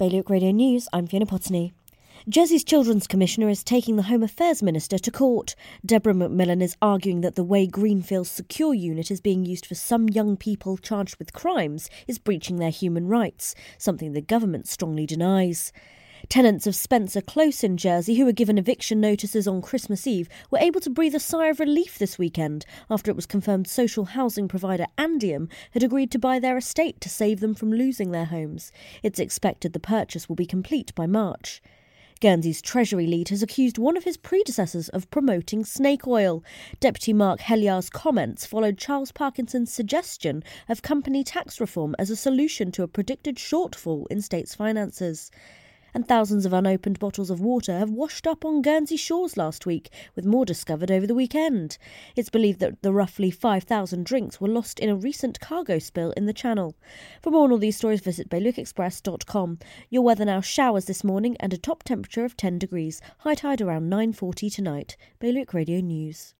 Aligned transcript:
Bailiwick 0.00 0.30
Radio 0.30 0.50
News, 0.50 0.88
I'm 0.94 1.06
Fiona 1.06 1.26
Potney. 1.26 1.74
Jersey's 2.26 2.64
Children's 2.64 3.06
Commissioner 3.06 3.50
is 3.50 3.62
taking 3.62 3.96
the 3.96 4.04
Home 4.04 4.22
Affairs 4.22 4.62
Minister 4.62 4.96
to 4.96 5.10
court. 5.10 5.54
Deborah 5.84 6.14
McMillan 6.14 6.62
is 6.62 6.74
arguing 6.80 7.20
that 7.20 7.34
the 7.34 7.44
way 7.44 7.66
Greenfield's 7.66 8.30
secure 8.30 8.72
unit 8.72 9.10
is 9.10 9.20
being 9.20 9.44
used 9.44 9.66
for 9.66 9.74
some 9.74 10.08
young 10.08 10.38
people 10.38 10.78
charged 10.78 11.18
with 11.18 11.34
crimes 11.34 11.90
is 12.08 12.18
breaching 12.18 12.56
their 12.56 12.70
human 12.70 13.08
rights, 13.08 13.54
something 13.76 14.14
the 14.14 14.22
government 14.22 14.66
strongly 14.66 15.04
denies. 15.04 15.70
Tenants 16.28 16.66
of 16.66 16.74
Spencer 16.74 17.22
Close 17.22 17.64
in 17.64 17.76
Jersey, 17.78 18.16
who 18.16 18.26
were 18.26 18.32
given 18.32 18.58
eviction 18.58 19.00
notices 19.00 19.48
on 19.48 19.62
Christmas 19.62 20.06
Eve, 20.06 20.28
were 20.50 20.58
able 20.58 20.80
to 20.80 20.90
breathe 20.90 21.14
a 21.14 21.20
sigh 21.20 21.46
of 21.46 21.58
relief 21.58 21.98
this 21.98 22.18
weekend 22.18 22.66
after 22.90 23.10
it 23.10 23.16
was 23.16 23.26
confirmed 23.26 23.66
social 23.66 24.04
housing 24.04 24.46
provider 24.46 24.86
Andium 24.98 25.48
had 25.70 25.82
agreed 25.82 26.10
to 26.10 26.18
buy 26.18 26.38
their 26.38 26.58
estate 26.58 27.00
to 27.00 27.08
save 27.08 27.40
them 27.40 27.54
from 27.54 27.72
losing 27.72 28.10
their 28.10 28.26
homes. 28.26 28.70
It's 29.02 29.18
expected 29.18 29.72
the 29.72 29.80
purchase 29.80 30.28
will 30.28 30.36
be 30.36 30.46
complete 30.46 30.94
by 30.94 31.06
March. 31.06 31.62
Guernsey's 32.20 32.60
Treasury 32.60 33.06
lead 33.06 33.30
has 33.30 33.42
accused 33.42 33.78
one 33.78 33.96
of 33.96 34.04
his 34.04 34.18
predecessors 34.18 34.90
of 34.90 35.10
promoting 35.10 35.64
snake 35.64 36.06
oil. 36.06 36.44
Deputy 36.78 37.14
Mark 37.14 37.40
Helyar's 37.40 37.88
comments 37.88 38.44
followed 38.44 38.76
Charles 38.76 39.10
Parkinson's 39.10 39.72
suggestion 39.72 40.44
of 40.68 40.82
company 40.82 41.24
tax 41.24 41.58
reform 41.60 41.96
as 41.98 42.10
a 42.10 42.16
solution 42.16 42.70
to 42.72 42.82
a 42.82 42.88
predicted 42.88 43.36
shortfall 43.36 44.04
in 44.10 44.20
states' 44.20 44.54
finances 44.54 45.30
and 45.94 46.06
thousands 46.06 46.46
of 46.46 46.52
unopened 46.52 46.98
bottles 46.98 47.30
of 47.30 47.40
water 47.40 47.78
have 47.78 47.90
washed 47.90 48.26
up 48.26 48.44
on 48.44 48.62
Guernsey 48.62 48.96
shores 48.96 49.36
last 49.36 49.66
week, 49.66 49.90
with 50.14 50.24
more 50.24 50.44
discovered 50.44 50.90
over 50.90 51.06
the 51.06 51.14
weekend. 51.14 51.78
It's 52.16 52.30
believed 52.30 52.60
that 52.60 52.82
the 52.82 52.92
roughly 52.92 53.30
5,000 53.30 54.04
drinks 54.04 54.40
were 54.40 54.48
lost 54.48 54.78
in 54.78 54.88
a 54.88 54.96
recent 54.96 55.40
cargo 55.40 55.78
spill 55.78 56.12
in 56.12 56.26
the 56.26 56.32
Channel. 56.32 56.76
For 57.22 57.30
more 57.30 57.44
on 57.44 57.52
all 57.52 57.58
these 57.58 57.76
stories, 57.76 58.00
visit 58.00 58.28
BailiwickExpress.com. 58.28 59.58
Your 59.88 60.02
weather 60.02 60.24
now 60.24 60.40
showers 60.40 60.84
this 60.84 61.04
morning 61.04 61.36
and 61.40 61.52
a 61.52 61.58
top 61.58 61.82
temperature 61.82 62.24
of 62.24 62.36
10 62.36 62.58
degrees. 62.58 63.00
High 63.18 63.34
tide 63.34 63.60
around 63.60 63.90
9.40 63.90 64.54
tonight. 64.54 64.96
Bailiwick 65.18 65.54
Radio 65.54 65.80
News. 65.80 66.28